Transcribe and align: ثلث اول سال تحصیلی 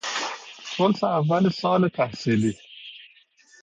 ثلث 0.77 1.03
اول 1.03 1.49
سال 1.51 1.87
تحصیلی 1.89 2.51